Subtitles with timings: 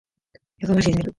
[0.59, 1.09] 横浜市泉区